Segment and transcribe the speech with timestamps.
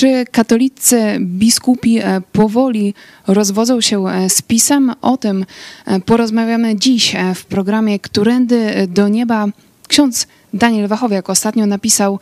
[0.00, 2.94] Czy katolicy biskupi e, powoli
[3.26, 4.92] rozwodzą się e, z pisem?
[5.02, 5.46] O tym
[5.86, 9.46] e, porozmawiamy dziś w programie Którędy do nieba.
[9.88, 12.18] Ksiądz Daniel Wachowiak ostatnio napisał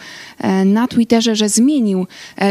[0.64, 2.06] na Twitterze, że zmienił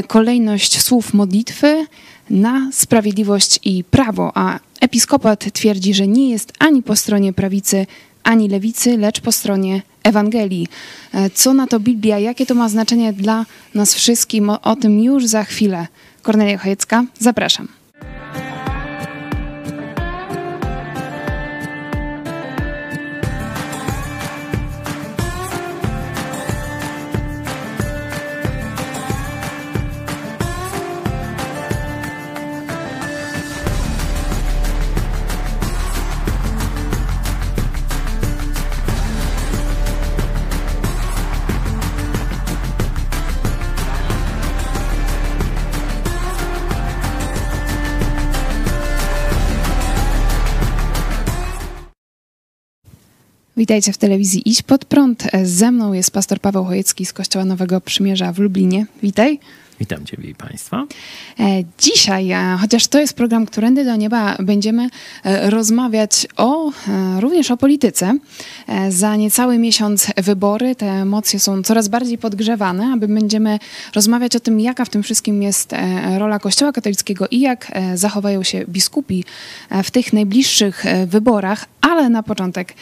[0.07, 1.85] kolejność słów modlitwy
[2.29, 7.85] na sprawiedliwość i prawo, a episkopat twierdzi, że nie jest ani po stronie prawicy,
[8.23, 10.67] ani lewicy, lecz po stronie Ewangelii.
[11.13, 13.45] E, co na to Biblia, jakie to ma znaczenie dla
[13.75, 15.87] nas wszystkich, o tym już za chwilę.
[16.21, 17.76] Kornelia Chojecka, zapraszam.
[53.57, 55.23] Witajcie w telewizji Iść Pod Prąd.
[55.43, 58.85] Ze mną jest pastor Paweł Chojecki z Kościoła Nowego Przymierza w Lublinie.
[59.03, 59.39] Witaj.
[59.79, 60.85] Witam Ciebie i Państwa.
[61.39, 64.89] E, dzisiaj, e, chociaż to jest program Którędy do Nieba, będziemy
[65.23, 66.71] e, rozmawiać o,
[67.19, 68.17] również o polityce.
[68.89, 73.59] Za niecały miesiąc wybory, te emocje są coraz bardziej podgrzewane, aby będziemy
[73.95, 75.75] rozmawiać o tym, jaka w tym wszystkim jest
[76.17, 79.23] rola Kościoła katolickiego i jak zachowają się biskupi
[79.83, 82.73] w tych najbliższych wyborach, ale na początek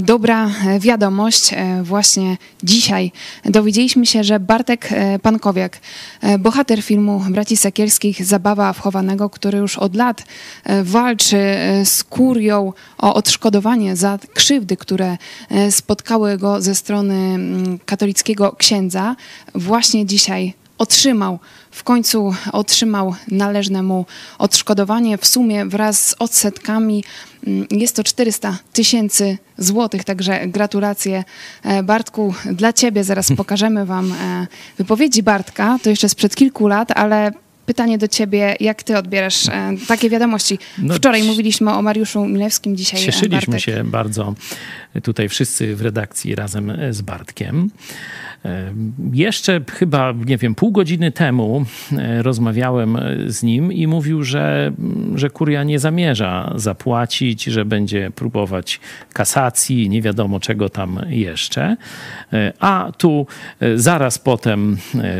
[0.00, 1.52] dobra e, wiadomość.
[1.52, 3.12] E, właśnie dzisiaj
[3.44, 4.88] dowiedzieliśmy się, że Bartek
[5.22, 5.80] Pankowiak,
[6.38, 10.24] bohater filmu Braci Sekielskich Zabawa wchowanego, który już od lat
[10.82, 11.36] walczy
[11.84, 15.18] z kurią o odszkodowanie za krzywdy, które
[15.70, 19.16] spotkały go ze strony mm, katolickiego księdza,
[19.54, 20.54] właśnie dzisiaj
[20.84, 21.38] otrzymał,
[21.70, 24.06] w końcu otrzymał należne mu
[24.38, 27.04] odszkodowanie w sumie wraz z odsetkami.
[27.46, 31.24] Mm, jest to 400 tysięcy złotych, także gratulacje
[31.62, 33.04] e, Bartku dla ciebie.
[33.04, 34.46] Zaraz pokażemy wam e,
[34.78, 37.32] wypowiedzi Bartka, to jeszcze sprzed kilku lat, ale
[37.66, 40.58] pytanie do ciebie, jak ty odbierasz e, takie wiadomości?
[40.78, 43.60] No, Wczoraj no, mówiliśmy o Mariuszu Milewskim, dzisiaj Cieszyliśmy Bartek.
[43.60, 44.34] się bardzo
[45.02, 47.70] tutaj wszyscy w redakcji razem z Bartkiem.
[49.12, 51.64] Jeszcze chyba, nie wiem, pół godziny temu
[51.98, 54.72] e, rozmawiałem z nim i mówił, że,
[55.14, 58.80] że kuria nie zamierza zapłacić, że będzie próbować
[59.12, 61.76] kasacji, nie wiadomo czego tam jeszcze.
[62.32, 63.26] E, a tu
[63.60, 64.76] e, zaraz potem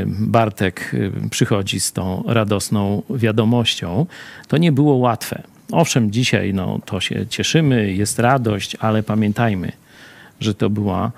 [0.06, 0.92] Bartek
[1.30, 4.06] przychodzi z tą radosną wiadomością.
[4.48, 5.42] To nie było łatwe.
[5.72, 9.72] Owszem, dzisiaj no, to się cieszymy, jest radość, ale pamiętajmy,
[10.40, 11.12] że to była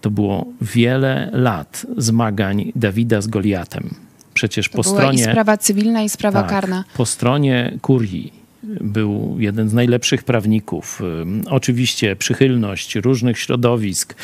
[0.00, 3.94] to było wiele lat zmagań Dawida z Goliatem.
[4.34, 5.22] Przecież to po stronie.
[5.22, 6.84] I sprawa cywilna, i sprawa tak, karna.
[6.96, 8.41] Po stronie kurii
[8.80, 11.02] był jeden z najlepszych prawników.
[11.46, 14.14] Oczywiście przychylność różnych środowisk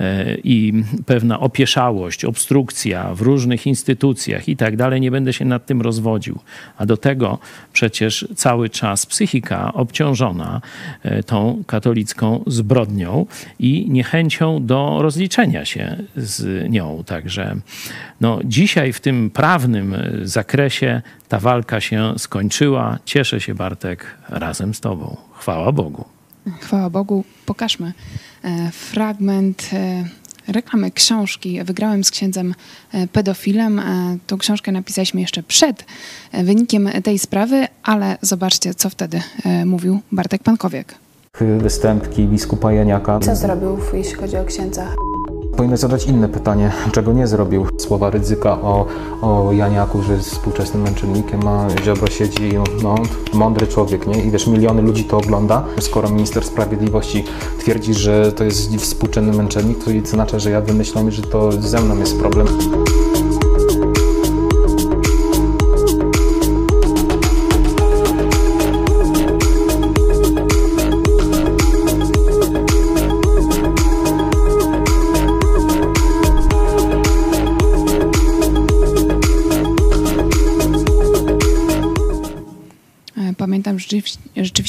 [0.00, 5.66] e, i pewna opieszałość, obstrukcja w różnych instytucjach i tak dalej, nie będę się nad
[5.66, 6.38] tym rozwodził.
[6.78, 7.38] A do tego
[7.72, 10.60] przecież cały czas psychika obciążona
[11.02, 13.26] e, tą katolicką zbrodnią
[13.58, 17.02] i niechęcią do rozliczenia się z nią.
[17.06, 17.56] Także
[18.20, 22.98] no, dzisiaj w tym prawnym zakresie ta walka się skończyła.
[23.04, 25.16] Cieszę się, Bartek, razem z Tobą.
[25.38, 26.04] Chwała Bogu.
[26.60, 27.24] Chwała Bogu.
[27.46, 27.92] Pokażmy
[28.44, 30.04] e, fragment e,
[30.52, 31.64] reklamy książki.
[31.64, 32.54] Wygrałem z księdzem
[32.92, 33.80] e, pedofilem.
[34.26, 35.84] Tą książkę napisaliśmy jeszcze przed
[36.32, 39.20] wynikiem tej sprawy, ale zobaczcie, co wtedy
[39.64, 40.94] mówił Bartek Pankowiek.
[41.58, 43.20] Występki biskupa Janiaka.
[43.20, 44.86] Co zrobił, jeśli chodzi o księdza?
[45.56, 47.66] Powinno zadać inne pytanie, czego nie zrobił.
[47.78, 48.86] Słowa ryzyka o,
[49.22, 52.50] o Janiaku, że jest współczesnym męczennikiem, a Ziobro siedzi,
[52.82, 52.94] no,
[53.32, 54.24] mądry człowiek, nie?
[54.24, 55.64] I też miliony ludzi to ogląda.
[55.80, 57.24] Skoro minister sprawiedliwości
[57.58, 61.98] twierdzi, że to jest współczynny męczennik, to znaczy, że ja wymyślam, że to ze mną
[61.98, 62.46] jest problem.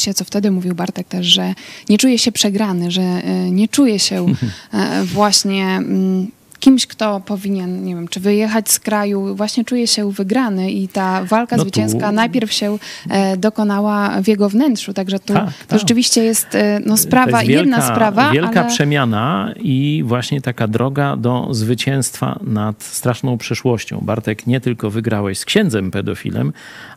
[0.07, 1.54] Rzeczywiście, co wtedy mówił Bartek też, że
[1.89, 4.25] nie czuje się przegrany, że e, nie czuje się
[4.74, 6.27] e, właśnie mm,
[6.67, 11.23] kimś, kto powinien, nie wiem, czy wyjechać z kraju, właśnie czuje się wygrany i ta
[11.23, 12.77] walka No tu- zwycięska najpierw się
[13.09, 15.79] e, dokonała w jego wnętrzu, także tu Tak, to tak.
[15.79, 18.69] rzeczywiście jest e, no, To sprawa, jest wielka, jedna sprawa, Wielka ale...
[18.69, 23.99] przemiana i właśnie taka droga do zwycięstwa nad straszną przeszłością.
[24.01, 26.53] Bartek, nie tylko wygrałeś z księdzem pedofilem,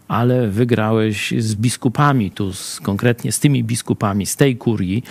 [0.08, 5.05] ale wygrałeś z biskupami, tu z, konkretnie z tymi biskupami z tej kurii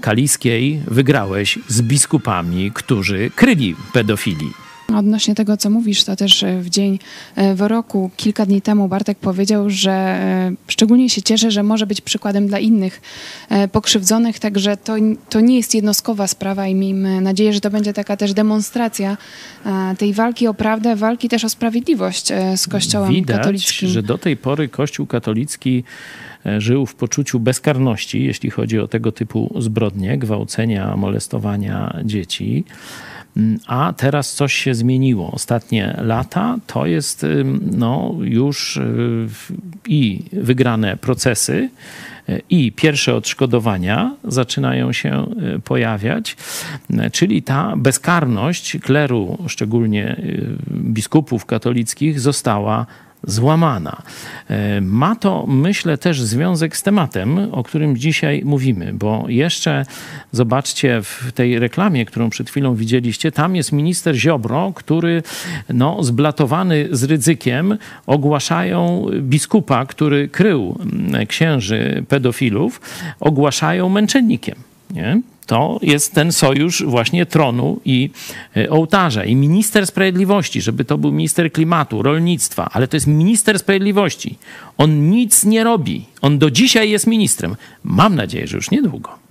[0.00, 4.50] kaliskiej, wygrałeś z biskupami, którzy kryli pedofili.
[4.96, 6.98] Odnośnie tego, co mówisz, to też e, w dzień
[7.36, 12.00] e, wyroku kilka dni temu Bartek powiedział, że e, szczególnie się cieszy, że może być
[12.00, 13.00] przykładem dla innych
[13.72, 14.94] pokrzywdzonych, także to,
[15.30, 19.16] to nie jest jednostkowa sprawa i miejmy nadzieję, że to będzie taka też demonstracja
[19.98, 23.88] tej walki o prawdę, walki też o sprawiedliwość z Kościołem Widać, katolickim.
[23.88, 25.84] że do tej pory Kościół katolicki
[26.58, 32.64] żył w poczuciu bezkarności, jeśli chodzi o tego typu zbrodnie, gwałcenia, molestowania dzieci.
[33.36, 35.30] Mm, A teraz coś się zmieniło.
[35.30, 37.26] Ostatnie lata to jest
[37.72, 39.28] no, już y,
[39.88, 41.70] i wygrane procesy,
[42.28, 45.26] y, i pierwsze odszkodowania zaczynają się
[45.56, 46.36] y, pojawiać,
[47.12, 50.16] czyli ta bezkarność kleru, szczególnie
[50.70, 52.86] biskupów katolickich, została
[53.24, 54.02] złamana.
[54.48, 59.86] E, Ma to, myślę, też związek z tematem, o którym dzisiaj mówimy, bo jeszcze
[60.32, 65.22] zobaczcie w tej reklamie, którą przed chwilą widzieliście, tam jest minister Ziobro, który
[65.68, 72.80] no, zblatowany z ryzykiem ogłaszają biskupa, który krył mm, księży pedofilów,
[73.20, 74.71] ogłaszają męczennikiem.
[74.92, 75.20] Nie?
[75.46, 78.10] To jest ten sojusz właśnie tronu i
[78.56, 79.24] e, ołtarza.
[79.24, 84.38] I minister sprawiedliwości, żeby to był minister klimatu, rolnictwa, ale to jest minister sprawiedliwości.
[84.78, 86.04] On nic nie robi.
[86.20, 87.56] On do dzisiaj jest ministrem.
[87.84, 89.21] Mam nadzieję, że już niedługo.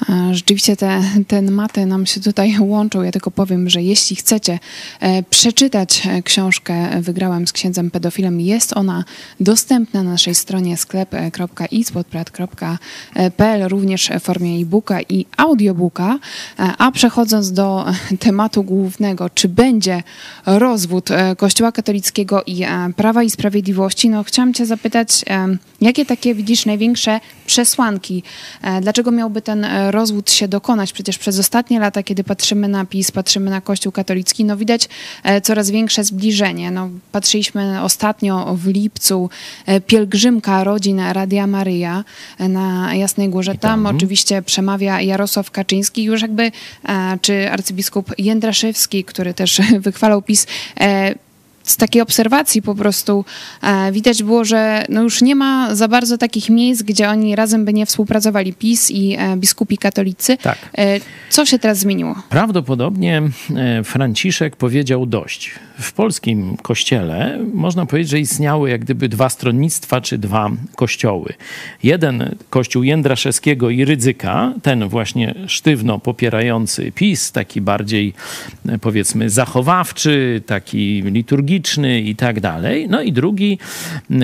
[0.00, 3.02] A, Rzeczywiście te, te maty nam się tutaj łączą.
[3.02, 4.58] Ja tylko powiem, że jeśli chcecie
[5.00, 9.04] e, przeczytać e, książkę Wygrałem z księdzem pedofilem, jest ona
[9.40, 16.18] dostępna na naszej stronie sklep.ispodprat.pl, również w formie e-booka i audiobooka.
[16.58, 20.02] E, A przechodząc do e, tematu głównego, czy będzie
[20.46, 26.06] rozwód e, Kościoła katolickiego i e, Prawa i Sprawiedliwości, no chciałam cię zapytać, e, jakie
[26.06, 28.22] takie widzisz największe przesłanki?
[28.62, 30.92] E, Dlaczego miałby ten e, rozwód się dokonać?
[30.92, 34.88] Przecież przez ostatnie lata, kiedy patrzymy na PiS, patrzymy na Kościół katolicki, no widać
[35.22, 36.70] e, coraz większe zbliżenie.
[36.70, 39.30] No, patrzyliśmy ostatnio w lipcu
[39.66, 42.04] e, pielgrzymka rodzin Radia Maryja
[42.38, 43.54] e, na Jasnej Górze.
[43.54, 46.52] Tam oczywiście przemawia Jarosław Kaczyński, już jakby,
[47.20, 50.46] czy arcybiskup Jędraszewski, który też wychwalał PiS,
[51.66, 53.24] z takiej obserwacji po prostu
[53.62, 57.64] e, widać było, że no już nie ma za bardzo takich miejsc, gdzie oni razem
[57.64, 60.36] by nie współpracowali, PiS i e, biskupi katolicy.
[60.36, 60.58] Tak.
[60.78, 62.22] E, co się teraz zmieniło?
[62.28, 63.22] Prawdopodobnie
[63.84, 65.50] Franciszek powiedział dość.
[65.78, 71.32] W polskim kościele można powiedzieć, że istniały jak gdyby dwa stronnictwa czy dwa kościoły.
[71.82, 78.14] Jeden kościół Jędraszewskiego i Rydzyka, ten właśnie sztywno popierający PiS, taki bardziej
[78.68, 82.88] e, powiedzmy zachowawczy, taki liturgiczny i tak dalej.
[82.88, 83.58] No i drugi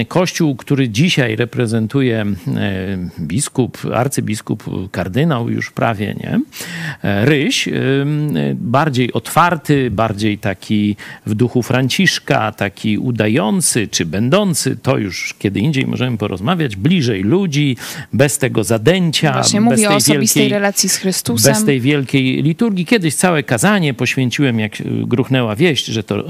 [0.08, 2.34] kościół, który dzisiaj reprezentuje e,
[3.20, 6.40] biskup, arcybiskup, kardynał już prawie, nie?
[7.02, 7.68] E, Ryś,
[8.54, 10.96] bardziej otwarty, bardziej taki
[11.26, 17.76] w duchu Franciszka, taki udający czy będący, to już kiedy indziej możemy porozmawiać, bliżej ludzi,
[18.12, 21.52] bez tego zadęcia, Właśnie bez mówi o tej osobistej wielkiej, relacji z Chrystusem.
[21.52, 22.86] bez tej wielkiej liturgii.
[22.86, 26.24] Kiedyś całe kazanie poświęciłem, jak y, gruchnęła wieść, że to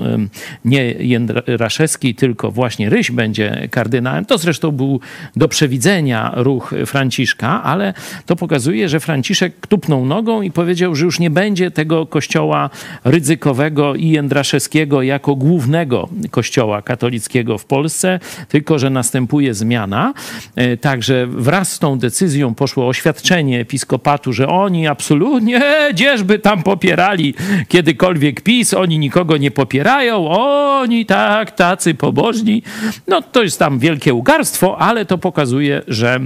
[0.64, 4.24] nie Jędraszewski, tylko właśnie Ryś będzie kardynałem.
[4.24, 5.00] To zresztą był
[5.36, 7.94] do przewidzenia ruch Franciszka, ale
[8.26, 12.70] to pokazuje, że Franciszek tupnął nogą i powiedział, że już nie będzie tego kościoła
[13.04, 20.14] ryzykowego i Jędraszewskiego jako głównego kościoła katolickiego w Polsce, tylko że następuje zmiana.
[20.56, 25.62] E, Także wraz z tą decyzją poszło oświadczenie episkopatu, że oni absolutnie,
[25.94, 27.34] gdzieżby tam popierali
[27.68, 32.62] kiedykolwiek PiS, oni nikogo nie popierają, oni tak, tacy pobożni.
[33.08, 36.20] No to jest tam wielkie ugarstwo, ale to pokazuje, że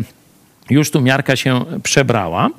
[0.70, 2.50] już tu miarka się przebrała.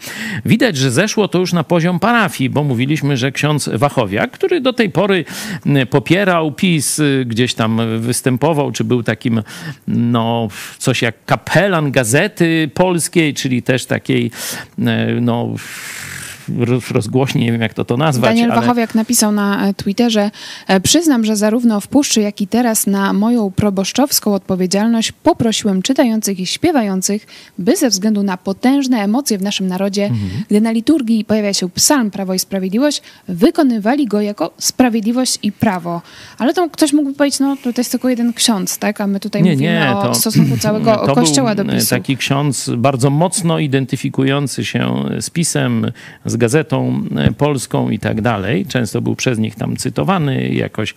[0.45, 4.73] Widać, że zeszło to już na poziom parafii, bo mówiliśmy, że ksiądz Wachowiak, który do
[4.73, 5.25] tej pory
[5.65, 9.43] m, popierał PiS, y, gdzieś tam występował, czy był takim,
[9.87, 10.47] no,
[10.77, 14.31] coś jak kapelan Gazety Polskiej, czyli też takiej,
[14.79, 15.55] e, no,
[16.92, 18.30] rozgłośni, nie wiem jak to to nazwać.
[18.30, 18.62] Daniel ale...
[18.62, 20.32] Wachowiak napisał na Twitterze,
[20.84, 26.46] przyznam, że zarówno w Puszczy, jak i teraz na moją proboszczowską odpowiedzialność poprosiłem czytających i
[26.46, 27.27] śpiewających,
[27.58, 30.44] by ze względu na potężne emocje w naszym narodzie, mhm.
[30.50, 36.01] gdy na liturgii pojawia się psalm Prawo i Sprawiedliwość, wykonywali go jako sprawiedliwość i prawo.
[36.38, 39.01] Ale to ktoś mógłby powiedzieć, no to jest tylko jeden ksiądz, tak?
[39.01, 41.89] A my tutaj nie, mówimy nie, o stosunku całego to kościoła do PiSu.
[41.89, 45.92] taki ksiądz bardzo mocno identyfikujący się z PiSem,
[46.25, 47.03] z gazetą
[47.38, 48.65] polską i tak dalej.
[48.65, 50.94] Często był przez nich tam cytowany, jakoś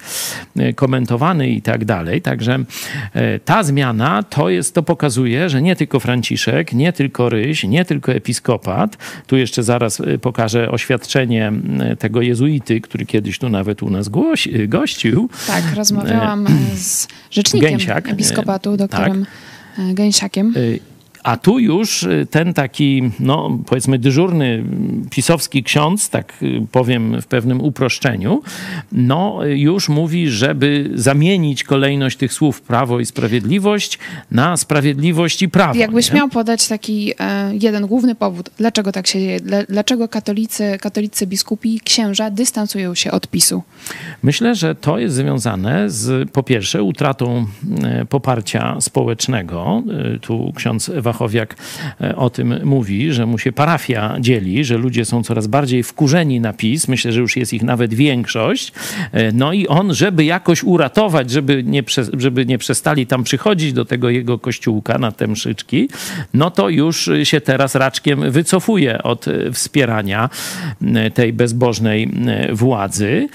[0.75, 2.23] komentowany i tak dalej.
[2.23, 2.59] Także
[3.14, 7.85] e, ta zmiana to jest, to pokazuje, że nie tylko Franciszek, nie tylko Ryś, nie
[7.85, 11.52] tylko episkopat, tu jeszcze zaraz e, pokażę oświadczenie
[11.99, 14.09] tego jezuity, który kiedyś tu nawet u nas
[14.68, 15.28] gościł.
[15.47, 18.09] Tak, rozmawiałam e, z rzecznikiem Gęsiak.
[18.09, 19.26] episkopatu, doktorem
[19.76, 19.94] tak.
[19.94, 20.54] Gęsiakiem.
[21.22, 24.64] A tu już y, ten taki, no powiedzmy, dyżurny
[25.10, 28.42] pisowski ksiądz, tak y, powiem w pewnym uproszczeniu,
[28.92, 33.98] no już mówi, żeby zamienić kolejność tych słów prawo i sprawiedliwość
[34.30, 35.78] na sprawiedliwość i prawo.
[35.78, 36.16] Jakbyś nie?
[36.16, 41.80] miał podać taki e, jeden główny powód, dlaczego tak się dzieje, dlaczego katolicy, katolicy biskupi
[41.84, 43.62] księża dystansują się od PiSu?
[44.22, 47.46] Myślę, że to jest związane z po pierwsze utratą
[47.82, 49.82] e, poparcia społecznego.
[50.14, 51.56] E, tu ksiądz Ewa Wachowiak
[52.00, 56.40] e, o tym mówi, że mu się parafia dzieli, że ludzie są coraz bardziej wkurzeni
[56.40, 56.88] na PiS.
[56.88, 58.72] Myślę, że już jest ich nawet większość.
[59.12, 61.82] E, no i on, żeby jakoś uratować, żeby nie,
[62.18, 65.88] żeby nie przestali tam przychodzić do tego jego kościółka na te mszyczki,
[66.34, 70.30] no to już się teraz raczkiem wycofuje od e, wspierania
[71.14, 72.10] tej bezbożnej
[72.52, 73.28] władzy.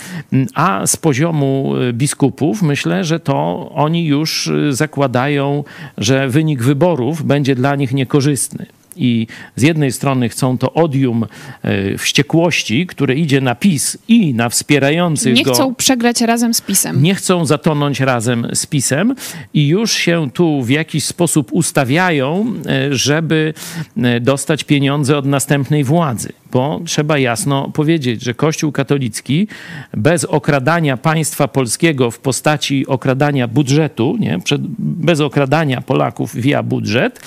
[0.54, 5.64] A z poziomu biskupów myślę, że to oni już zakładają,
[5.98, 11.26] że wynik wyborów będzie dla dla nich niekorzystny i z jednej strony chcą to odium
[11.64, 15.50] e, wściekłości, które idzie na PiS i na wspierających nie go.
[15.50, 17.04] Nie chcą przegrać razem z PiSem.
[17.04, 19.16] Nie chcą zatonąć razem z PiSem
[19.54, 23.54] i już się tu w jakiś sposób ustawiają, e, żeby
[23.98, 26.34] e, dostać pieniądze od następnej władzy.
[26.52, 29.48] Bo trzeba jasno powiedzieć, że Kościół katolicki
[29.94, 34.40] bez okradania państwa polskiego w postaci okradania budżetu, nie?
[34.80, 37.20] bez okradania Polaków via budżet,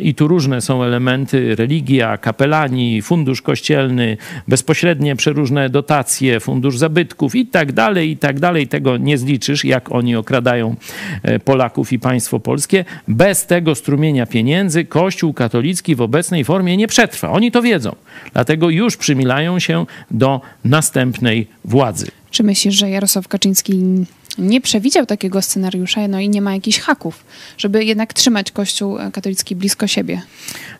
[0.00, 4.16] i tu różne są elementy, religia, kapelani, fundusz kościelny,
[4.48, 8.68] bezpośrednie przeróżne dotacje, fundusz zabytków i tak dalej, i tak dalej.
[8.68, 10.76] Tego nie zliczysz, jak oni okradają
[11.22, 12.84] e, Polaków i państwo polskie.
[13.08, 17.30] Bez tego strumienia pieniędzy Kościół katolicki w obecnej formie nie przetrwa.
[17.30, 17.96] Oni to wiedzą.
[18.32, 22.06] Dlatego już przymilają się do następnej władzy.
[22.30, 24.04] Czy myślisz, że Jarosław Kaczyński
[24.38, 27.24] nie przewidział takiego scenariusza, no i nie ma jakichś haków,
[27.58, 30.22] żeby jednak trzymać Kościół katolicki blisko siebie?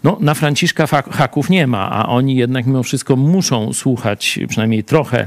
[0.04, 5.26] No, na Franciszka haków nie ma, a oni jednak mimo wszystko muszą słuchać przynajmniej trochę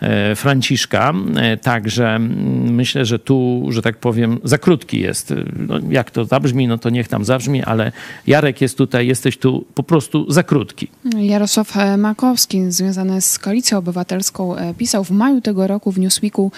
[0.00, 1.12] e, Franciszka.
[1.36, 5.34] E, także mm, myślę, że tu, że tak powiem, za krótki jest.
[5.68, 7.92] No, jak to zabrzmi, no to niech tam zabrzmi, ale
[8.26, 10.88] Jarek jest tutaj, jesteś tu po prostu za krótki.
[11.18, 16.52] Jarosław e, Makowski, związany z Koalicją Obywatelską, pisał w maju tego roku w Newsweeku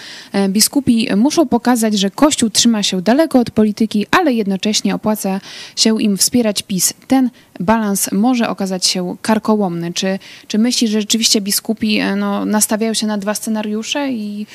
[0.49, 5.41] biskupi muszą pokazać, że Kościół trzyma się daleko od polityki, ale jednocześnie opłaca
[5.75, 6.93] się im wspierać PiS.
[7.07, 9.93] Ten balans może okazać się karkołomny.
[9.93, 14.45] Czy, czy myślisz, że rzeczywiście biskupi e, no, nastawiają się na dwa scenariusze i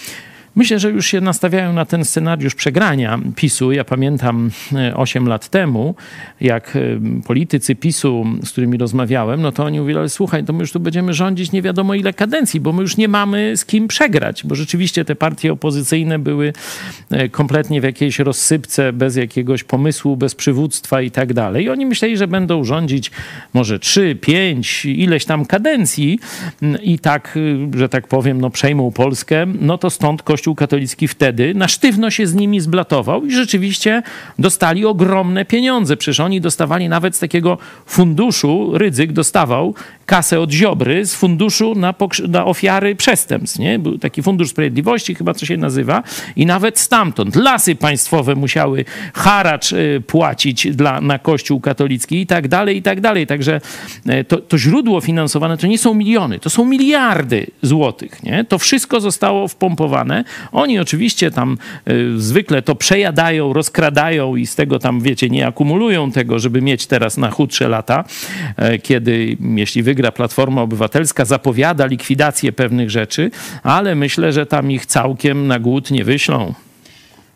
[0.56, 3.72] Myślę, że już się nastawiają na ten scenariusz przegrania PiSu.
[3.72, 4.50] Ja pamiętam
[4.94, 5.94] 8 e, lat temu,
[6.40, 6.80] jak e,
[7.26, 10.80] politycy PiSu, z którymi rozmawiałem, no to oni mówili, ale słuchaj, to my już tu
[10.80, 14.54] będziemy rządzić nie wiadomo ile kadencji, bo my już nie mamy z kim przegrać, bo
[14.54, 16.52] rzeczywiście te partie opozycyjne były
[17.10, 21.64] e, kompletnie w jakiejś rozsypce, bez jakiegoś pomysłu, bez przywództwa i tak dalej.
[21.64, 23.10] I oni myśleli, że będą rządzić
[23.54, 26.18] może 3, 5, ileś tam kadencji
[26.82, 27.38] i tak,
[27.76, 32.10] że tak powiem, no przejmą Polskę, no to stąd Kościół Kościół katolicki wtedy na sztywno
[32.10, 34.02] się z nimi zblatował i rzeczywiście
[34.38, 35.96] dostali ogromne pieniądze.
[35.96, 39.74] Przecież oni dostawali nawet z takiego funduszu, Rydzyk dostawał
[40.06, 41.94] kasę od Ziobry z funduszu na,
[42.28, 43.58] na ofiary przestępstw.
[43.58, 43.78] Nie?
[43.78, 46.02] Był taki fundusz sprawiedliwości, chyba co się nazywa,
[46.36, 48.84] i nawet stamtąd lasy państwowe musiały
[49.14, 53.26] haracz y, płacić dla, na Kościół katolicki i tak dalej, i tak dalej.
[53.26, 53.60] Także
[54.06, 58.22] e, to, to źródło finansowane to nie są miliony, to są miliardy złotych.
[58.22, 58.44] Nie?
[58.44, 64.78] To wszystko zostało wpompowane oni oczywiście tam y, zwykle to przejadają, rozkradają i z tego
[64.78, 68.04] tam, wiecie, nie akumulują tego, żeby mieć teraz na chudsze lata,
[68.74, 73.30] y, kiedy, jeśli wygra Platforma Obywatelska, zapowiada likwidację pewnych rzeczy,
[73.62, 76.54] ale myślę, że tam ich całkiem na głód nie wyślą.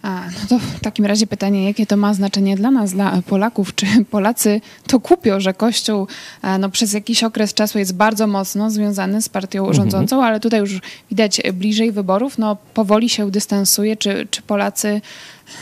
[0.03, 3.75] A, no to w takim razie pytanie, jakie to ma znaczenie dla nas, dla Polaków?
[3.75, 6.07] Czy Polacy to kupią, że Kościół
[6.43, 9.77] e, no, przez jakiś okres czasu jest bardzo mocno związany z partią mhm.
[9.77, 13.97] rządzącą, ale tutaj już widać bliżej wyborów, no powoli się dystansuje.
[13.97, 15.01] Czy, czy Polacy,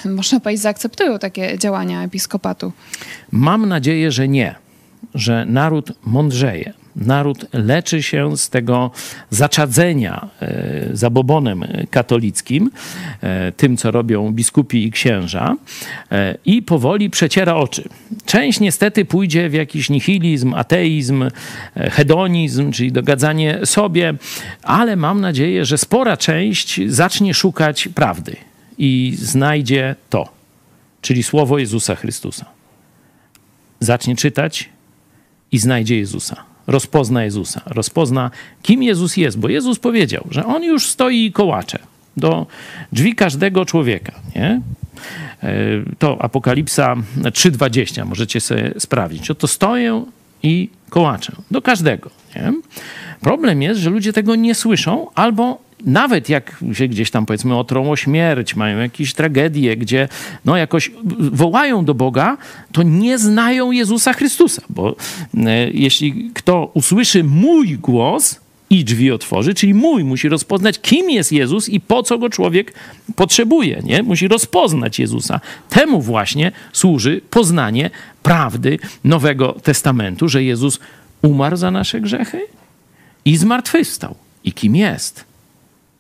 [0.05, 2.73] można powiedzieć, zaakceptują takie działania episkopatu?
[3.31, 4.55] Mam nadzieję, że nie,
[5.15, 8.91] że naród mądrzeje naród leczy się z tego
[9.31, 12.71] zaczadzenia e, zabobonem katolickim,
[13.21, 15.57] e, tym co robią biskupi i księża,
[16.13, 17.89] e, i powoli przeciera oczy.
[18.27, 21.25] Część niestety pójdzie w jakiś nihilizm, ateizm,
[21.75, 24.15] hedonizm, czyli dogadzanie sobie,
[24.63, 28.37] ale mam nadzieję, że spora część zacznie szukać prawdy
[28.79, 30.29] i znajdzie to,
[31.01, 32.45] czyli słowo Jezusa Chrystusa.
[33.81, 34.69] Zacznie czytać
[35.53, 38.31] i znajdzie Jezusa rozpozna Jezusa, rozpozna,
[38.63, 41.79] kim Jezus jest, bo Jezus powiedział, że On już stoi i kołacze
[42.17, 42.47] do
[42.93, 44.61] drzwi każdego człowieka, nie?
[45.43, 45.55] E,
[45.99, 49.31] to Apokalipsa 3,20, możecie sobie sprawdzić.
[49.31, 50.05] Oto stoję
[50.43, 52.11] i kołaczę do każdego.
[52.37, 52.53] Nie?
[53.21, 57.91] Problem jest, że ludzie tego nie słyszą albo nawet jak się gdzieś tam powiedzmy otrą
[57.91, 60.09] o śmierć, mają jakieś tragedie, gdzie
[60.45, 62.37] no jakoś wołają do Boga,
[62.73, 64.97] to nie znają Jezusa Chrystusa, bo
[65.35, 68.41] e, jeśli kto usłyszy mój głos
[68.71, 72.75] i drzwi otworzy, czyli mój musi rozpoznać, kim jest Jezus i po co go człowiek
[73.17, 74.03] potrzebuje, nie?
[74.03, 75.41] Musi rozpoznać Jezusa.
[75.71, 77.91] Temu właśnie służy poznanie
[78.23, 80.79] prawdy Nowego Testamentu, że Jezus
[81.23, 82.41] umarł za nasze grzechy
[83.25, 84.15] i zmartwychwstał.
[84.45, 85.25] I kim jest?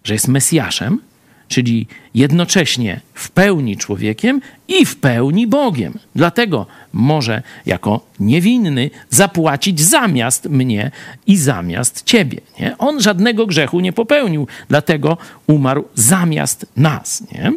[0.07, 1.01] Że jest Mesjaszem,
[1.49, 5.99] czyli jednocześnie w pełni człowiekiem i w pełni Bogiem.
[6.15, 10.91] Dlatego może jako niewinny zapłacić zamiast mnie
[11.27, 12.41] i zamiast ciebie.
[12.61, 12.79] Nie?
[12.79, 17.23] On żadnego grzechu nie popełnił, dlatego umarł zamiast nas.
[17.33, 17.53] Nie?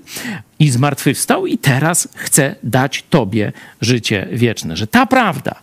[0.60, 3.52] I zmartwychwstał i teraz chce dać tobie
[3.82, 4.78] życie wieczne.
[4.78, 5.56] Że ta prawda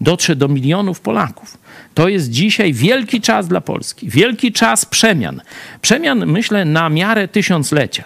[0.00, 1.63] dotrze do milionów Polaków
[1.94, 5.40] to jest dzisiaj wielki czas dla Polski, wielki czas przemian.
[5.80, 8.04] Przemian, myślę, na miarę tysiąclecia.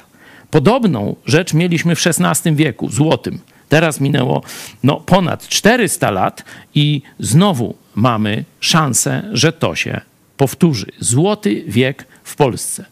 [0.50, 3.38] Podobną rzecz mieliśmy w XVI wieku, złotym.
[3.68, 4.42] Teraz minęło
[4.82, 10.00] no, ponad 400 lat i znowu mamy szansę, że to się
[10.36, 10.86] powtórzy.
[11.00, 12.84] Złoty wiek w Polsce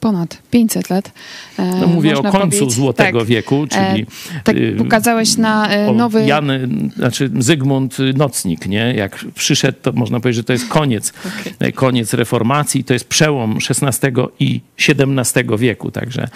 [0.00, 1.12] ponad 500 lat.
[1.58, 4.06] No mówię o końcu Złotego tak, Wieku, czyli...
[4.44, 6.26] Tak pokazałeś na nowy...
[6.26, 6.50] Jan,
[6.96, 8.94] znaczy Zygmunt Nocnik, nie?
[8.96, 11.12] Jak przyszedł, to można powiedzieć, że to jest koniec,
[11.58, 11.72] okay.
[11.84, 16.28] koniec reformacji, to jest przełom XVI i XVII wieku, także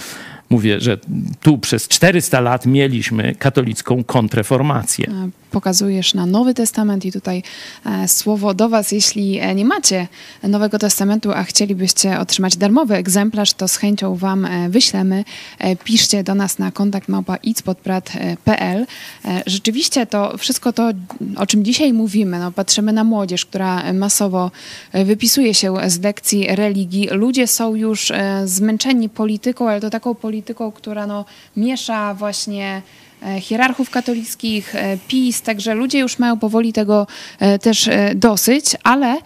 [0.50, 0.98] mówię, że
[1.40, 5.06] tu przez 400 lat mieliśmy katolicką kontreformację.
[5.52, 7.42] Pokazujesz na Nowy Testament i tutaj
[7.86, 10.08] e, słowo do Was, jeśli e, nie macie
[10.42, 15.24] Nowego Testamentu, a chcielibyście otrzymać darmowy egzemplarz, to z chęcią Wam e, wyślemy.
[15.84, 17.38] Piszcie do nas na kontakt małpa
[19.46, 20.90] Rzeczywiście to wszystko to,
[21.36, 24.50] o czym dzisiaj mówimy, no, patrzymy na młodzież, która masowo
[24.92, 27.08] wypisuje się z lekcji religii.
[27.10, 28.12] Ludzie są już
[28.44, 31.24] zmęczeni polityką, ale to taką polityką, polityką, która no,
[31.56, 32.82] miesza właśnie
[33.40, 37.06] hierarchów katolickich, e, PiS, także ludzie już mają powoli tego
[37.38, 39.18] e, też dosyć, ale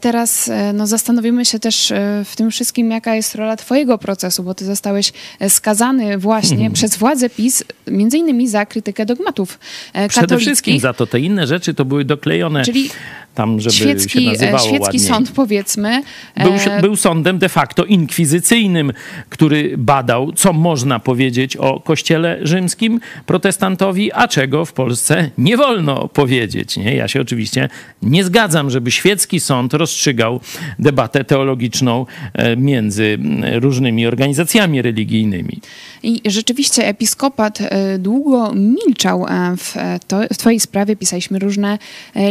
[0.00, 1.92] teraz no, zastanowimy się też
[2.24, 5.12] w tym wszystkim, jaka jest rola twojego procesu, bo ty zostałeś
[5.48, 6.72] skazany właśnie hmm.
[6.72, 9.58] przez władze PiS, między innymi za krytykę dogmatów
[9.92, 10.18] katolickich.
[10.18, 11.06] Przede wszystkim za to.
[11.06, 12.90] Te inne rzeczy to były doklejone Czyli
[13.34, 15.00] tam, żeby świecki, się nazywało Świecki ładniej.
[15.00, 16.02] sąd, powiedzmy.
[16.36, 18.92] Był, e, był sądem de facto inkwizycyjnym,
[19.28, 26.08] który badał, co można powiedzieć o kościele rzymskim protestantowi, a czego w Polsce nie wolno
[26.08, 26.76] powiedzieć.
[26.76, 26.96] Nie?
[26.96, 27.68] Ja się oczywiście
[28.02, 30.40] nie zgadzam, żeby świecki sąd rozstrzygał
[30.78, 33.18] debatę teologiczną e, między
[33.54, 35.60] różnymi organizacjami religijnymi.
[36.02, 39.74] I rzeczywiście episkopat e, długo milczał w,
[40.06, 40.96] to, w twojej sprawie.
[40.96, 41.78] Pisaliśmy różne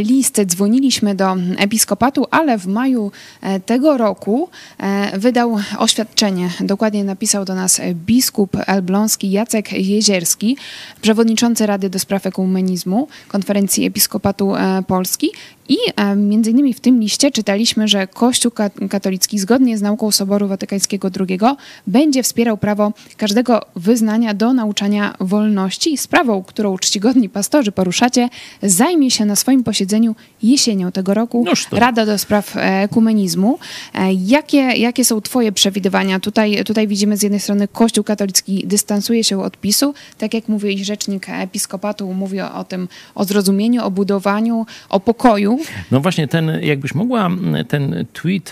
[0.03, 6.49] listy, dzwonili zgłosiliśmy do episkopatu, ale w maju e, tego roku e, wydał oświadczenie.
[6.59, 10.57] Dokładnie napisał do nas biskup elbląski Jacek Jezierski,
[11.01, 15.31] przewodniczący Rady do Spraw Ekumenizmu Konferencji Episkopatu e, Polski
[15.69, 15.77] i
[16.15, 18.51] między innymi w tym liście czytaliśmy, że Kościół
[18.89, 21.39] katolicki zgodnie z nauką Soboru Watykańskiego II
[21.87, 25.97] będzie wspierał prawo każdego wyznania do nauczania wolności.
[25.97, 28.29] Sprawą, którą czcigodni pastorzy poruszacie,
[28.63, 33.59] zajmie się na swoim posiedzeniu jesienią tego roku Rada do Spraw Ekumenizmu.
[33.93, 36.19] E, jakie, jakie są twoje przewidywania?
[36.19, 40.71] Tutaj, tutaj widzimy z jednej strony Kościół katolicki dystansuje się od PiSu, tak jak mówił
[40.83, 45.65] rzecznik episkopatu, mówi o, o tym, o zrozumieniu, o budowaniu, o pokoju mówił.
[45.91, 47.29] No właśnie, ten, jakbyś mogła
[47.67, 48.49] ten tweet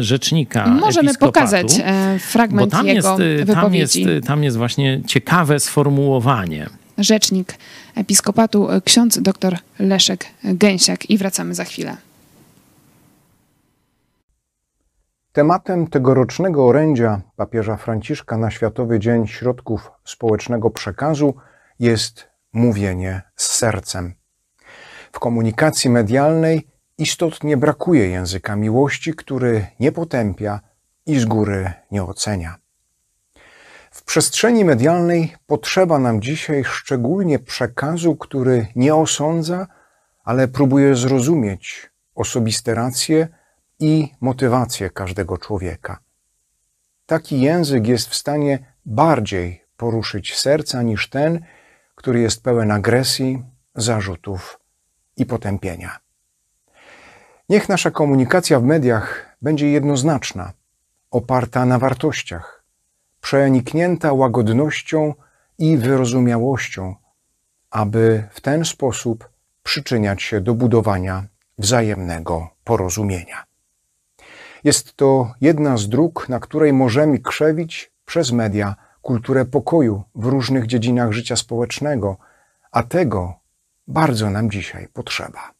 [0.00, 4.04] rzecznika Możemy pokazać e, fragment bo tam jego jest, wypowiedzi.
[4.04, 6.66] Tam jest, tam jest właśnie ciekawe sformułowanie.
[6.98, 7.54] Rzecznik
[7.94, 11.96] episkopatu ksiądz dr Leszek Gęsiak i wracamy za chwilę.
[15.32, 21.34] Tematem tegorocznego orędzia papieża Franciszka na Światowy Dzień Środków Społecznego Przekazu
[21.78, 24.14] jest mówienie z sercem.
[25.12, 30.60] W komunikacji medialnej istotnie brakuje języka miłości, który nie potępia
[31.06, 32.56] i z góry nie ocenia.
[33.90, 39.66] W przestrzeni medialnej potrzeba nam dzisiaj szczególnie przekazu, który nie osądza,
[40.24, 43.28] ale próbuje zrozumieć osobiste racje
[43.78, 45.98] i motywację każdego człowieka.
[47.06, 51.44] Taki język jest w stanie bardziej poruszyć serca niż ten,
[51.94, 53.42] który jest pełen agresji,
[53.74, 54.61] zarzutów
[55.16, 55.98] i potępienia.
[57.48, 60.52] Niech nasza komunikacja w mediach będzie jednoznaczna,
[61.10, 62.64] oparta na wartościach,
[63.20, 65.14] przeniknięta łagodnością
[65.58, 66.94] i wyrozumiałością,
[67.70, 69.30] aby w ten sposób
[69.62, 71.24] przyczyniać się do budowania
[71.58, 73.44] wzajemnego porozumienia.
[74.64, 80.66] Jest to jedna z dróg, na której możemy krzewić przez media kulturę pokoju w różnych
[80.66, 82.16] dziedzinach życia społecznego,
[82.70, 83.34] a tego
[83.86, 85.52] bardzo nam dzisiaj potrzeba.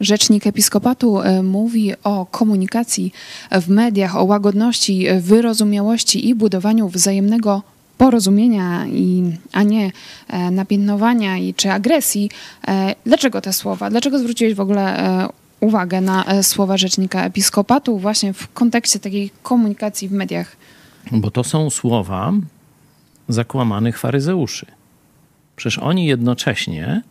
[0.00, 3.12] Rzecznik Episkopatu e, mówi o komunikacji
[3.50, 7.62] w mediach, o łagodności, wyrozumiałości i budowaniu wzajemnego
[7.98, 9.90] porozumienia, i, a nie
[10.28, 12.30] e, napiętnowania i, czy agresji.
[12.68, 13.90] E, dlaczego te słowa?
[13.90, 15.28] Dlaczego zwróciłeś w ogóle
[15.60, 20.56] uwagę na słowa rzecznika episkopatu właśnie w kontekście takiej komunikacji w mediach?
[21.12, 22.32] Bo to są słowa
[23.32, 24.66] zakłamanych faryzeuszy.
[25.56, 27.02] Przecież oni jednocześnie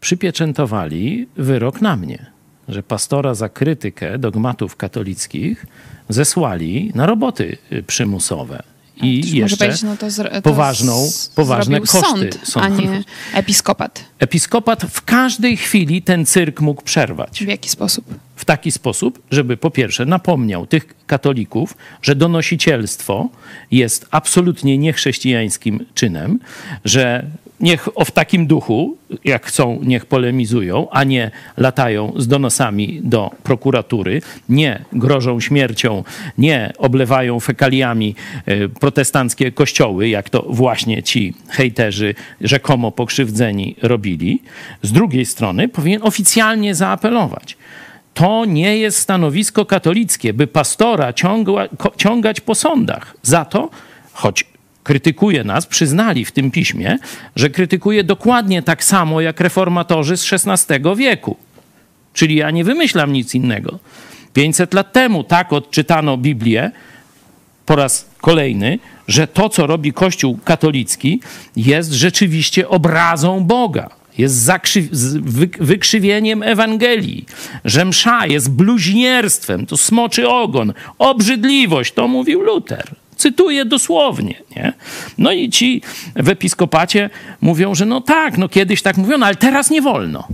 [0.00, 2.26] przypieczętowali wyrok na mnie,
[2.68, 5.66] że pastora za krytykę dogmatów katolickich
[6.08, 8.62] zesłali na roboty przymusowe
[9.02, 11.98] i jeszcze no to to poważną, poważne koszty.
[11.98, 12.60] Sąd, są.
[12.60, 14.04] A nie episkopat.
[14.18, 17.44] Episkopat w każdej chwili ten cyrk mógł przerwać.
[17.44, 18.04] W jaki sposób?
[18.36, 23.28] W taki sposób, żeby po pierwsze napomniał tych katolików, że donosicielstwo
[23.70, 26.38] jest absolutnie niechrześcijańskim czynem,
[26.84, 27.26] że
[27.60, 33.30] niech o w takim duchu, jak chcą, niech polemizują, a nie latają z donosami do
[33.42, 36.04] prokuratury, nie grożą śmiercią,
[36.38, 38.14] nie oblewają fekaliami
[38.46, 44.42] e, protestanckie kościoły, jak to właśnie ci hejterzy rzekomo pokrzywdzeni robili.
[44.82, 47.56] Z drugiej strony powinien oficjalnie zaapelować.
[48.14, 51.64] To nie jest stanowisko katolickie, by pastora ciągła,
[51.96, 53.16] ciągać po sądach.
[53.22, 53.70] Za to,
[54.12, 54.44] choć
[54.82, 56.98] krytykuje nas, przyznali w tym piśmie,
[57.36, 61.36] że krytykuje dokładnie tak samo jak reformatorzy z XVI wieku.
[62.12, 63.78] Czyli ja nie wymyślam nic innego.
[64.32, 66.70] 500 lat temu tak odczytano Biblię
[67.66, 71.20] po raz kolejny, że to, co robi Kościół katolicki,
[71.56, 73.90] jest rzeczywiście obrazą Boga.
[74.18, 74.50] Jest
[75.60, 77.26] wykrzywieniem Ewangelii,
[77.64, 82.94] że msza jest bluźnierstwem, to smoczy ogon, obrzydliwość, to mówił Luter.
[83.18, 84.34] Cytuję dosłownie.
[84.56, 84.72] Nie?
[85.18, 85.82] No i ci
[86.16, 90.28] w episkopacie mówią, że no tak, no kiedyś tak mówiono, ale teraz nie wolno.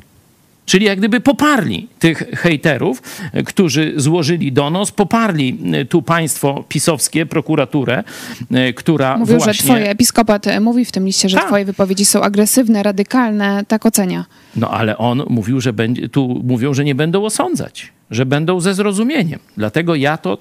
[0.67, 3.03] Czyli jak gdyby poparli tych hejterów,
[3.47, 8.05] którzy złożyli donos, poparli e, tu państwo pisowskie, prokuraturę,
[8.51, 9.53] e, która Mówił, właśnie...
[9.53, 11.47] że twoje episkopat e, mówi w tym liście, że Ta.
[11.47, 14.25] twoje wypowiedzi są agresywne, radykalne, tak ocenia.
[14.57, 18.75] No ale on mówił, że będzie, tu mówią, że nie będą osądzać, że będą ze
[18.75, 19.41] zrozumieniem.
[19.57, 20.39] Dlatego ja to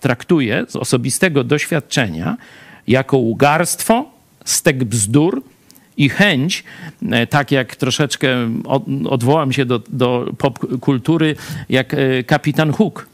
[0.00, 2.36] traktuję z osobistego doświadczenia
[2.88, 4.10] jako ugarstwo,
[4.44, 5.42] stek bzdur
[5.96, 6.64] i chęć,
[7.10, 8.28] e, tak jak troszeczkę
[9.08, 11.36] odwołam się do, do popkultury,
[11.68, 13.08] jak e, kapitan Hook,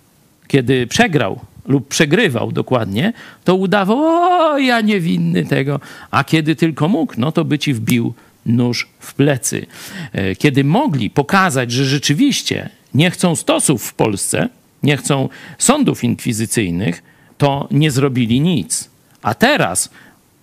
[0.48, 3.12] kiedy przegrał lub przegrywał dokładnie,
[3.44, 8.14] to udawał, o ja niewinny tego, a kiedy tylko mógł, no to by ci wbił
[8.46, 9.66] nóż w plecy.
[10.12, 14.48] E, kiedy mogli pokazać, że rzeczywiście nie chcą stosów w Polsce,
[14.82, 17.02] nie chcą sądów inkwizycyjnych,
[17.38, 18.90] to nie zrobili nic.
[19.22, 19.90] A teraz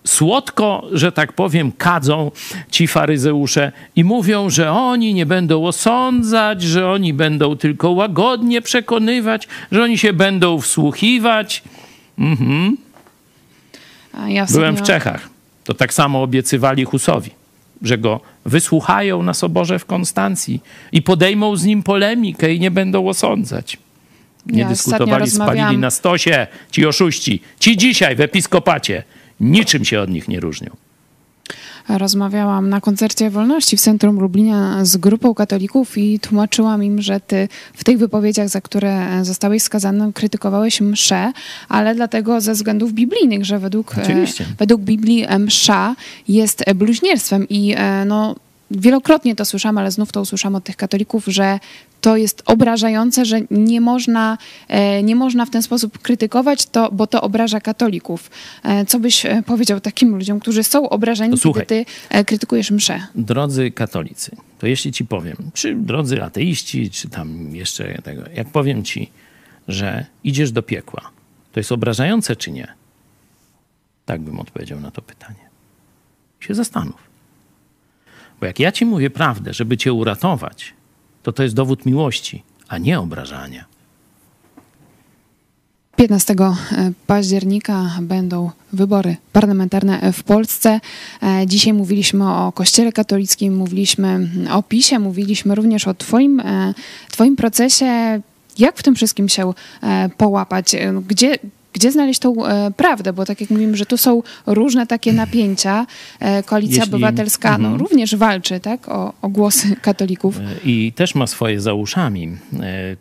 [0.04, 2.30] słodko, że tak powiem, kadzą
[2.70, 9.48] ci faryzeusze i mówią, że oni nie będą osądzać, że oni będą tylko łagodnie przekonywać,
[9.72, 11.62] że oni się będą wsłuchiwać.
[12.18, 12.76] Mhm.
[14.26, 15.28] Ja Byłem w Czechach.
[15.64, 17.30] To tak samo obiecywali Husowi,
[17.82, 20.60] że go wysłuchają na soborze w Konstancji
[20.92, 23.78] i podejmą z nim polemikę i nie będą osądzać.
[24.52, 27.42] Nie ja dyskutowali, spalili na stosie ci oszuści.
[27.58, 29.02] Ci dzisiaj w episkopacie
[29.40, 30.70] niczym się od nich nie różnią.
[31.88, 37.48] rozmawiałam na koncercie Wolności w Centrum Lublina z grupą katolików i tłumaczyłam im, że ty
[37.74, 41.32] w tych wypowiedziach, za które zostałeś skazany, krytykowałeś mszę,
[41.68, 44.44] ale dlatego ze względów biblijnych, że według, Oczywiście.
[44.58, 45.94] według Biblii msza
[46.28, 47.74] jest bluźnierstwem i
[48.06, 48.36] no
[48.70, 51.58] wielokrotnie to słyszałam, ale znów to usłyszałam od tych katolików, że
[52.00, 57.06] to jest obrażające, że nie można, e, nie można w ten sposób krytykować, to, bo
[57.06, 58.30] to obraża katolików.
[58.62, 61.84] E, co byś e, powiedział takim ludziom, którzy są obrażeni, kiedy ty
[62.24, 63.00] krytykujesz mszę?
[63.14, 68.84] Drodzy katolicy, to jeśli ci powiem, czy drodzy ateiści, czy tam jeszcze tego, jak powiem
[68.84, 69.10] ci,
[69.68, 71.10] że idziesz do piekła,
[71.52, 72.68] to jest obrażające czy nie?
[74.06, 75.50] Tak bym odpowiedział na to pytanie.
[76.40, 77.10] Się zastanów.
[78.40, 80.74] Bo jak ja ci mówię prawdę, żeby cię uratować,
[81.32, 83.64] to to jest dowód miłości, a nie obrażania.
[85.96, 86.54] 15 e,
[87.06, 90.80] października będą wybory parlamentarne w Polsce.
[91.22, 96.74] E, dzisiaj mówiliśmy o Kościele katolickim, mówiliśmy o PiSie, mówiliśmy również o Twoim, e,
[97.10, 98.20] twoim procesie.
[98.58, 99.52] Jak w tym wszystkim się
[100.16, 100.76] połapać?
[101.06, 101.38] Gdzie,
[101.72, 105.86] gdzie znaleźć tą e, prawdę, bo tak jak mówimy, że tu są różne takie napięcia.
[106.20, 107.76] E, Koalicja Jeśli, Obywatelska no, mhm.
[107.80, 110.38] również walczy tak, o, o głosy katolików.
[110.38, 112.28] E, I też ma swoje za uszami.
[112.60, 112.96] E,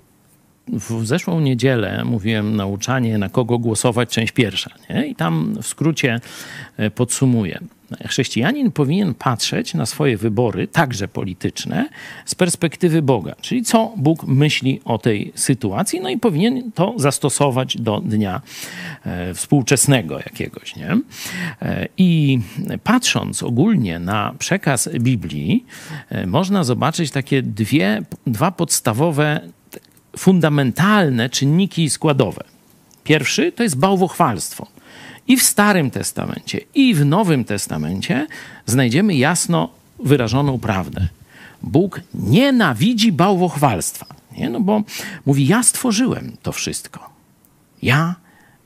[0.67, 4.71] w zeszłą niedzielę mówiłem nauczanie, na kogo głosować, część pierwsza.
[4.89, 5.07] Nie?
[5.07, 6.19] I tam w skrócie
[6.77, 7.59] e, podsumuję.
[8.07, 11.89] Chrześcijanin powinien patrzeć na swoje wybory, także polityczne,
[12.25, 17.77] z perspektywy Boga, czyli co Bóg myśli o tej sytuacji, no i powinien to zastosować
[17.77, 18.41] do dnia
[19.05, 20.75] e, współczesnego jakiegoś.
[20.75, 20.97] Nie?
[21.61, 22.39] E, I
[22.83, 25.65] patrząc ogólnie na przekaz Biblii,
[26.09, 29.41] e, można zobaczyć takie dwie, dwa podstawowe,
[30.17, 32.43] fundamentalne czynniki składowe.
[33.03, 34.67] Pierwszy to jest bałwochwalstwo.
[35.29, 38.27] I w Starym Testamencie, i w Nowym Testamencie
[38.65, 41.07] znajdziemy jasno wyrażoną prawdę.
[41.61, 44.05] Bóg nienawidzi bałwochwalstwa.
[44.37, 44.49] Nie?
[44.49, 44.83] No bo
[45.25, 47.09] mówi, ja stworzyłem to wszystko.
[47.81, 48.15] Ja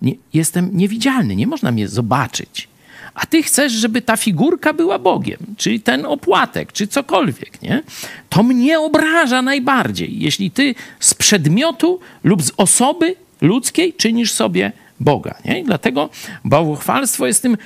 [0.02, 2.68] nie, jestem niewidzialny, nie można mnie zobaczyć.
[3.14, 7.84] A ty chcesz, żeby ta figurka była Bogiem, czy ten opłatek, czy cokolwiek, nie?
[8.30, 15.36] To mnie obraża najbardziej, jeśli ty z przedmiotu lub z osoby ludzkiej czynisz sobie Boga.
[15.46, 15.60] Nie?
[15.60, 16.10] I dlatego
[16.46, 17.58] bałwochwalstwo jest tym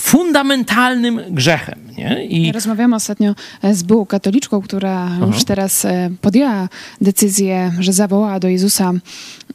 [0.00, 1.78] fundamentalnym grzechem.
[1.98, 2.26] Nie?
[2.26, 2.52] I...
[2.52, 3.34] Rozmawiałam ostatnio
[3.72, 5.26] z byłą katoliczką, która Aha.
[5.26, 6.68] już teraz e, podjęła
[7.00, 8.92] decyzję, że zawołała do Jezusa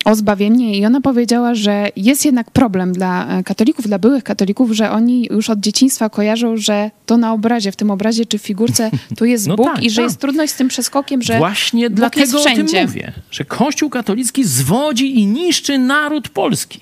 [0.05, 4.71] o zbawienie i ona powiedziała, że jest jednak problem dla e, katolików, dla byłych katolików,
[4.71, 8.41] że oni już od dzieciństwa kojarzą, że to na obrazie, w tym obrazie czy w
[8.41, 10.03] figurce tu jest no Bóg tak, i że tak.
[10.03, 12.61] jest trudność z tym przeskokiem, że Właśnie Bóg dlatego jest wszędzie.
[12.61, 16.79] o tym mówię, że Kościół katolicki zwodzi i niszczy naród polski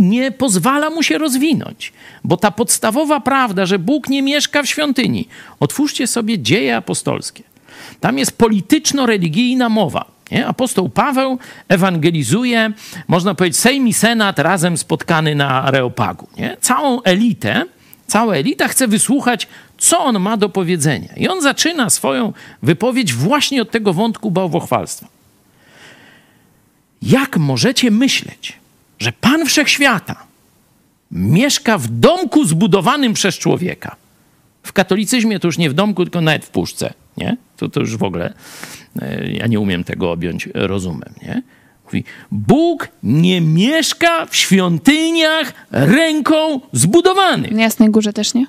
[0.00, 1.92] nie pozwala mu się rozwinąć.
[2.24, 5.28] Bo ta podstawowa prawda, że Bóg nie mieszka w świątyni,
[5.60, 7.42] otwórzcie sobie dzieje apostolskie.
[8.00, 10.04] Tam jest polityczno-religijna mowa.
[10.30, 10.46] Nie?
[10.46, 12.72] Apostoł Paweł ewangelizuje,
[13.08, 16.28] można powiedzieć, Sejm i Senat razem spotkany na Areopagu.
[16.36, 16.56] Nie?
[16.60, 17.64] Całą elitę,
[18.06, 21.08] cała elita chce wysłuchać, co on ma do powiedzenia.
[21.16, 22.32] I on zaczyna swoją
[22.62, 25.08] wypowiedź właśnie od tego wątku bałwochwalstwa.
[27.02, 28.59] Jak możecie myśleć,
[29.00, 30.26] że Pan Wszechświata
[31.10, 33.96] mieszka w domku zbudowanym przez człowieka.
[34.62, 36.92] W katolicyzmie to już nie w domku, tylko nawet w puszce.
[37.16, 37.36] Nie?
[37.56, 38.34] To, to już w ogóle
[39.02, 41.14] e, ja nie umiem tego objąć rozumem.
[41.22, 41.42] Nie?
[41.84, 47.52] Mówi, Bóg nie mieszka w świątyniach ręką zbudowanych.
[47.52, 48.46] Na Jasnej Górze też nie?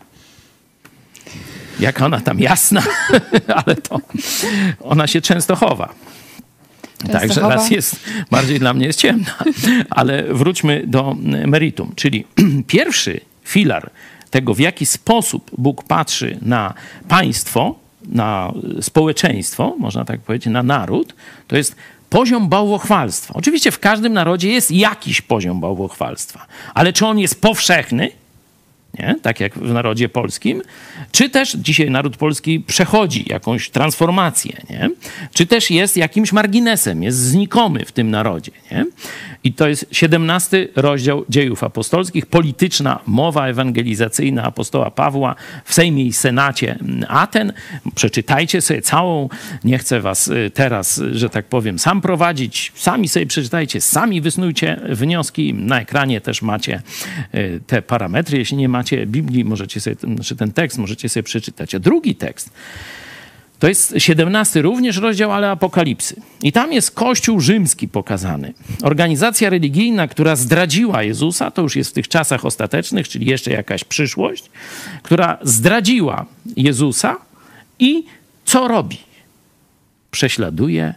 [1.79, 2.83] Jak ona tam jasna,
[3.65, 4.01] ale to
[4.79, 5.93] ona się często chowa.
[7.11, 7.95] Także raz jest,
[8.31, 9.35] bardziej dla mnie jest ciemna.
[9.89, 11.15] Ale wróćmy do
[11.47, 11.91] meritum.
[11.95, 12.25] Czyli
[12.67, 13.89] pierwszy filar
[14.29, 16.73] tego, w jaki sposób Bóg patrzy na
[17.07, 21.15] państwo, na społeczeństwo, można tak powiedzieć, na naród,
[21.47, 21.75] to jest
[22.09, 23.33] poziom bałwochwalstwa.
[23.33, 28.11] Oczywiście w każdym narodzie jest jakiś poziom bałwochwalstwa, ale czy on jest powszechny?
[28.99, 29.15] Nie?
[29.21, 30.61] tak jak w narodzie polskim,
[31.11, 34.89] czy też dzisiaj naród polski przechodzi jakąś transformację, nie?
[35.33, 38.51] czy też jest jakimś marginesem, jest znikomy w tym narodzie.
[38.71, 38.85] Nie?
[39.43, 46.13] I to jest 17 rozdział dziejów apostolskich, polityczna mowa ewangelizacyjna apostoła Pawła w Sejmie i
[46.13, 47.53] Senacie Aten.
[47.95, 49.29] Przeczytajcie sobie całą,
[49.63, 54.79] nie chcę was y, teraz, że tak powiem, sam prowadzić, sami sobie przeczytajcie, sami wysnujcie
[54.89, 55.53] wnioski.
[55.53, 56.81] Na ekranie też macie
[57.35, 61.75] y, te parametry, jeśli nie macie Biblii, możecie sobie, znaczy ten tekst możecie sobie przeczytać.
[61.75, 62.49] A drugi tekst
[63.61, 66.21] To jest 17 również rozdział, ale Apokalipsy.
[66.43, 68.53] I tam jest Kościół rzymski pokazany.
[68.83, 73.83] Organizacja religijna, która zdradziła Jezusa, to już jest w tych czasach ostatecznych, czyli jeszcze jakaś
[73.83, 74.49] przyszłość,
[75.03, 77.17] która zdradziła Jezusa
[77.79, 78.03] i
[78.45, 78.97] co robi?
[80.11, 80.93] Prześladuje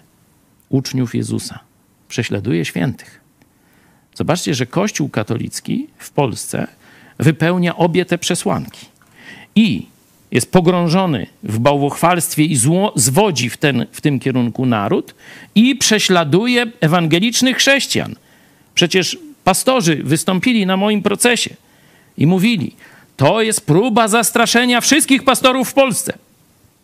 [0.69, 1.59] uczniów Jezusa,
[2.09, 3.21] prześladuje świętych.
[4.15, 6.67] Zobaczcie, że Kościół katolicki w Polsce
[7.25, 8.87] wypełnia obie te przesłanki.
[9.55, 9.87] I
[10.31, 15.15] jest pogrążony w bałwochwalstwie i zło, zwodzi w, ten, w tym kierunku naród
[15.55, 18.15] i prześladuje ewangelicznych chrześcijan.
[18.75, 21.51] Przecież pastorzy wystąpili na moim procesie
[22.19, 22.77] i mówili,
[23.17, 26.19] to jest próba zastraszenia wszystkich pastorów w Polsce.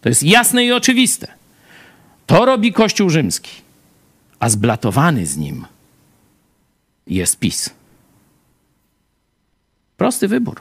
[0.00, 1.26] To jest jasne i oczywiste.
[2.26, 3.50] To robi Kościół rzymski,
[4.40, 5.66] a zblatowany z nim
[7.06, 7.70] jest PiS.
[10.00, 10.60] Prosty wybór.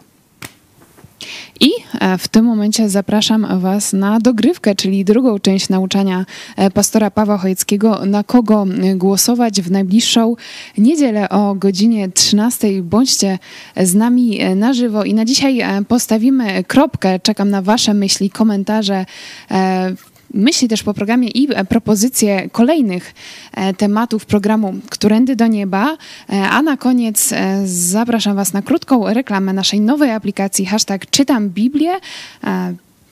[1.60, 6.26] I e, w tym momencie zapraszam Was na dogrywkę, czyli drugą część nauczania
[6.58, 10.36] e, pastora Pawła Chojeckiego, na kogo e, głosować w najbliższą
[10.78, 12.84] niedzielę o godzinie 13.
[12.84, 13.40] Bądźcie
[13.78, 17.20] z nami na żywo i na dzisiaj postawimy kropkę.
[17.20, 19.06] Czekam na Wasze myśli, komentarze
[20.34, 23.14] myśli też po programie i e, propozycje kolejnych
[23.54, 25.98] e, tematów programu Którędy do Nieba.
[26.30, 27.34] E, a na koniec
[27.66, 31.92] zapraszam Was na krótką reklamę naszej nowej aplikacji hashtag Czytam Biblię.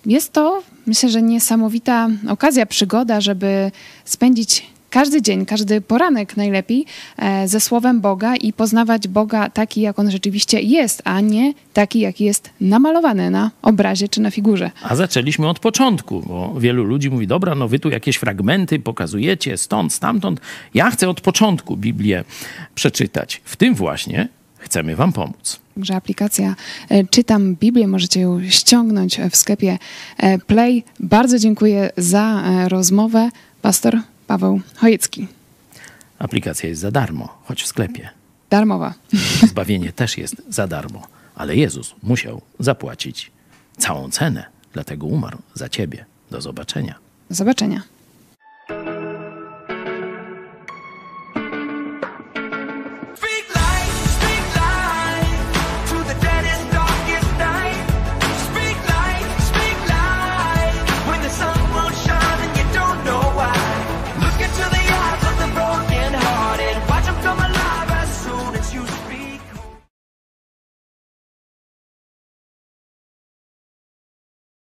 [0.06, 3.72] Jest to, myślę, że niesamowita okazja, przygoda, żeby
[4.06, 6.86] spędzić każdy dzień, każdy poranek najlepiej
[7.18, 12.00] e, ze Słowem Boga i poznawać Boga taki, jak on rzeczywiście jest, a nie taki,
[12.00, 14.72] jaki jest namalowany na obrazie czy na figurze.
[14.84, 19.58] A zaczęliśmy od początku, bo wielu ludzi mówi, dobra, no wy tu jakieś fragmenty pokazujecie
[19.58, 20.42] stąd, stamtąd.
[20.74, 22.24] Ja chcę od początku Biblię
[22.76, 23.42] przeczytać.
[23.46, 25.60] W tym właśnie chcemy wam pomóc.
[25.76, 26.56] Także aplikacja
[26.90, 29.78] e, Czytam Biblię, możecie ją ściągnąć w sklepie
[30.18, 30.84] e, Play.
[31.00, 33.30] Bardzo dziękuję za rozmowę.
[33.62, 35.28] Pastor Paweł Chojecki.
[36.20, 38.10] Aplikacja jest za darmo, choć w sklepie.
[38.50, 38.94] Darmowa.
[39.50, 43.32] Zbawienie też jest za darmo, ale Jezus musiał zapłacić
[43.78, 46.06] całą cenę, dlatego umarł za ciebie.
[46.32, 46.96] Do zobaczenia.
[47.30, 47.82] Do zobaczenia.